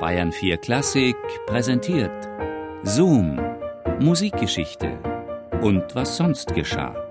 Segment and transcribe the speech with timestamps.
[0.00, 1.16] Bayern 4 Klassik
[1.46, 2.28] präsentiert.
[2.84, 3.40] Zoom,
[3.98, 4.96] Musikgeschichte.
[5.60, 7.07] Und was sonst geschah.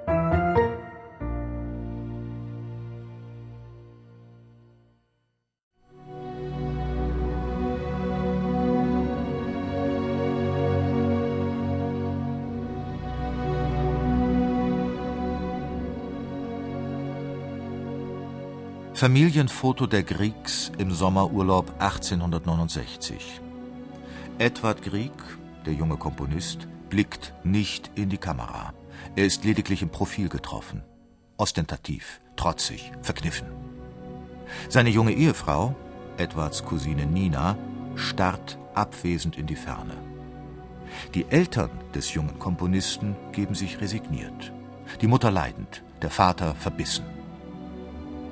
[18.98, 23.42] Familienfoto der Griegs im Sommerurlaub 1869.
[24.40, 25.12] Edward Grieg,
[25.68, 28.74] der junge Komponist, blickt nicht in die Kamera.
[29.16, 30.82] Er ist lediglich im Profil getroffen.
[31.38, 33.46] Ostentativ, trotzig, verkniffen.
[34.68, 35.76] Seine junge Ehefrau,
[36.18, 37.56] Edwards Cousine Nina,
[37.94, 39.94] starrt abwesend in die Ferne.
[41.14, 44.52] Die Eltern des jungen Komponisten geben sich resigniert.
[45.02, 47.06] Die Mutter leidend, der Vater verbissen.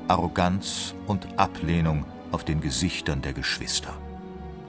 [0.07, 3.93] Arroganz und Ablehnung auf den Gesichtern der Geschwister.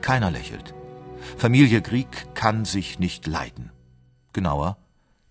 [0.01, 0.75] Keiner lächelt.
[1.37, 3.71] Familie Grieg kann sich nicht leiden.
[4.33, 4.77] Genauer,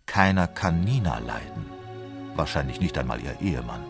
[0.06, 1.66] keiner kann Nina leiden.
[2.36, 3.84] Wahrscheinlich nicht einmal ihr Ehemann.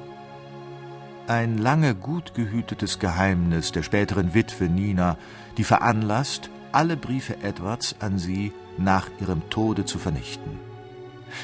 [1.27, 5.17] Ein lange gut gehütetes Geheimnis der späteren Witwe Nina,
[5.57, 10.59] die veranlasst, alle Briefe Edwards an sie nach ihrem Tode zu vernichten.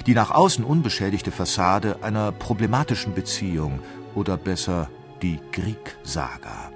[0.05, 3.79] Die nach außen unbeschädigte Fassade einer problematischen Beziehung
[4.15, 4.89] oder besser
[5.21, 6.71] die Grieg-Saga.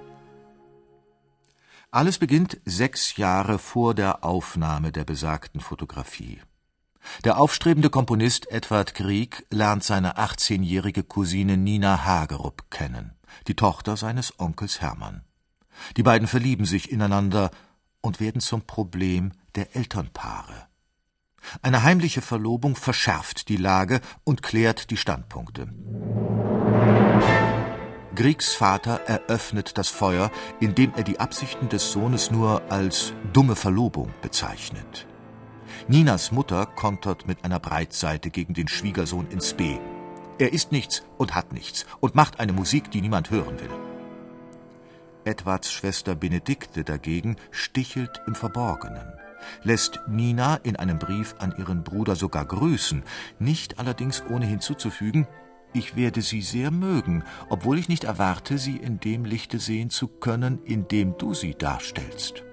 [1.92, 6.42] Alles beginnt sechs Jahre vor der Aufnahme der besagten Fotografie.
[7.24, 13.14] Der aufstrebende Komponist Edward Grieg lernt seine 18-jährige Cousine Nina Hagerup kennen,
[13.48, 15.24] die Tochter seines Onkels Hermann.
[15.98, 17.52] Die beiden verlieben sich ineinander
[18.02, 20.68] und werden zum Problem der Elternpaare.
[21.62, 25.68] Eine heimliche Verlobung verschärft die Lage und klärt die Standpunkte.
[28.16, 34.14] Griegs Vater eröffnet das Feuer, indem er die Absichten des Sohnes nur als dumme Verlobung
[34.22, 35.06] bezeichnet.
[35.90, 39.78] Ninas Mutter kontert mit einer Breitseite gegen den Schwiegersohn ins B.
[40.40, 43.70] Er ist nichts und hat nichts und macht eine Musik, die niemand hören will.
[45.26, 49.12] Edwards Schwester Benedikte dagegen stichelt im Verborgenen,
[49.64, 53.04] lässt Nina in einem Brief an ihren Bruder sogar grüßen,
[53.40, 55.28] nicht allerdings ohne hinzuzufügen,
[55.76, 60.08] ich werde sie sehr mögen, obwohl ich nicht erwarte, sie in dem Lichte sehen zu
[60.08, 62.44] können, in dem du sie darstellst.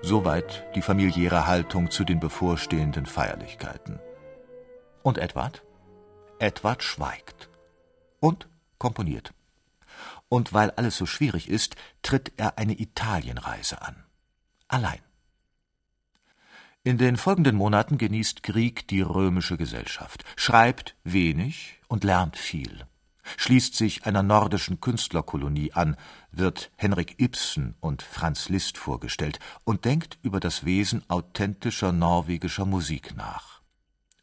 [0.00, 3.98] Soweit die familiäre Haltung zu den bevorstehenden Feierlichkeiten.
[5.02, 5.62] Und Edward?
[6.38, 7.48] Edward schweigt
[8.20, 8.48] und
[8.78, 9.32] komponiert.
[10.28, 14.04] Und weil alles so schwierig ist, tritt er eine Italienreise an.
[14.68, 15.00] Allein.
[16.86, 22.84] In den folgenden Monaten genießt Grieg die römische Gesellschaft, schreibt wenig und lernt viel,
[23.38, 25.96] schließt sich einer nordischen Künstlerkolonie an,
[26.30, 33.16] wird Henrik Ibsen und Franz Liszt vorgestellt und denkt über das Wesen authentischer norwegischer Musik
[33.16, 33.62] nach.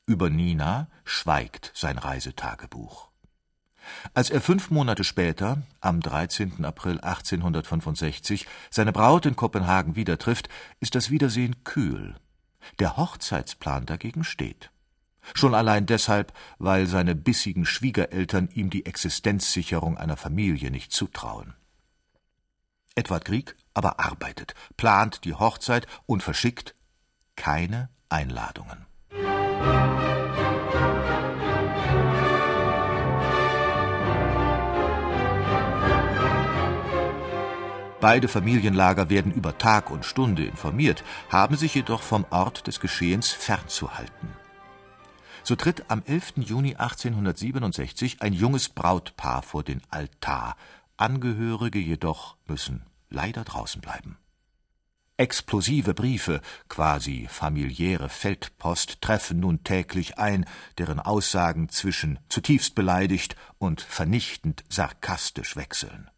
[0.05, 3.09] Über Nina schweigt sein Reisetagebuch.
[4.13, 6.63] Als er fünf Monate später, am 13.
[6.63, 10.47] April 1865, seine Braut in Kopenhagen wieder trifft,
[10.79, 12.13] ist das Wiedersehen kühl
[12.79, 14.71] der Hochzeitsplan dagegen steht.
[15.35, 21.53] Schon allein deshalb, weil seine bissigen Schwiegereltern ihm die Existenzsicherung einer Familie nicht zutrauen.
[22.95, 26.75] Edward Grieg aber arbeitet, plant die Hochzeit und verschickt
[27.35, 28.85] keine Einladungen.
[38.01, 43.29] Beide Familienlager werden über Tag und Stunde informiert, haben sich jedoch vom Ort des Geschehens
[43.29, 44.29] fernzuhalten.
[45.43, 46.33] So tritt am 11.
[46.37, 50.55] Juni 1867 ein junges Brautpaar vor den Altar,
[50.97, 54.17] Angehörige jedoch müssen leider draußen bleiben.
[55.17, 60.45] Explosive Briefe, quasi familiäre Feldpost, treffen nun täglich ein,
[60.79, 66.09] deren Aussagen zwischen zutiefst beleidigt und vernichtend sarkastisch wechseln.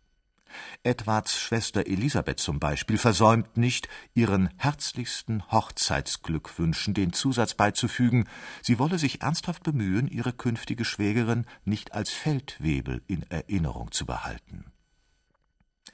[0.84, 8.28] Edwards Schwester Elisabeth zum Beispiel versäumt nicht, ihren herzlichsten Hochzeitsglückwünschen den Zusatz beizufügen,
[8.62, 14.66] sie wolle sich ernsthaft bemühen, ihre künftige Schwägerin nicht als Feldwebel in Erinnerung zu behalten.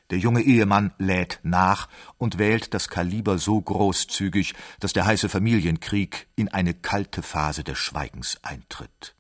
[0.09, 6.27] Der junge Ehemann lädt nach und wählt das Kaliber so großzügig, dass der heiße Familienkrieg
[6.35, 9.15] in eine kalte Phase des Schweigens eintritt.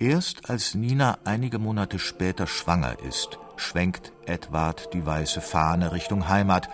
[0.00, 6.68] Erst als Nina einige Monate später schwanger ist, schwenkt Edward die weiße Fahne Richtung Heimat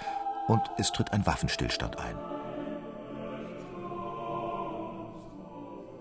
[0.46, 2.18] und es tritt ein Waffenstillstand ein.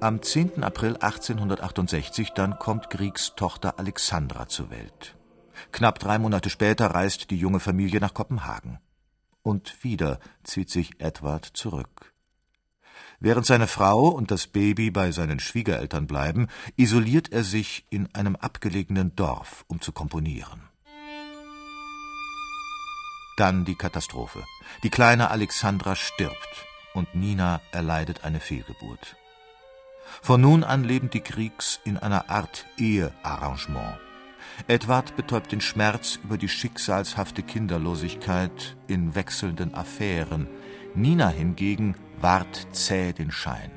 [0.01, 0.65] Am 10.
[0.65, 5.15] April 1868 dann kommt Griegs Tochter Alexandra zur Welt.
[5.71, 8.79] Knapp drei Monate später reist die junge Familie nach Kopenhagen.
[9.43, 12.12] Und wieder zieht sich Edward zurück.
[13.23, 18.35] Während seine Frau und das Baby bei seinen Schwiegereltern bleiben, isoliert er sich in einem
[18.35, 20.63] abgelegenen Dorf, um zu komponieren.
[23.37, 24.43] Dann die Katastrophe.
[24.83, 29.15] Die kleine Alexandra stirbt und Nina erleidet eine Fehlgeburt.
[30.21, 33.99] Von nun an leben die Kriegs in einer Art Ehearrangement.
[34.67, 40.49] Edward betäubt den Schmerz über die schicksalshafte Kinderlosigkeit in wechselnden Affären.
[40.95, 43.71] Nina hingegen wahrt zäh den Schein.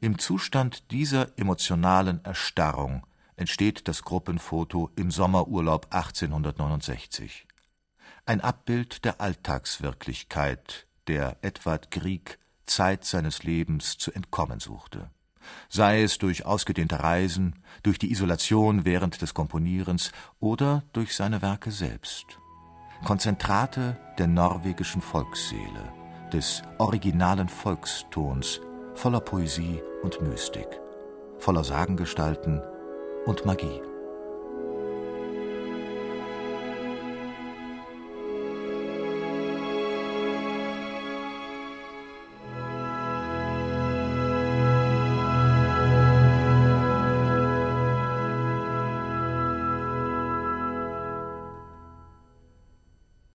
[0.00, 3.06] Im Zustand dieser emotionalen Erstarrung
[3.36, 7.46] entsteht das Gruppenfoto im Sommerurlaub 1869.
[8.24, 15.10] Ein Abbild der Alltagswirklichkeit, der Edward Grieg Zeit seines Lebens zu entkommen suchte
[15.68, 21.70] sei es durch ausgedehnte Reisen, durch die Isolation während des Komponierens oder durch seine Werke
[21.70, 22.38] selbst.
[23.04, 25.92] Konzentrate der norwegischen Volksseele,
[26.32, 28.60] des originalen Volkstons,
[28.94, 30.68] voller Poesie und Mystik,
[31.38, 32.60] voller Sagengestalten
[33.26, 33.80] und Magie.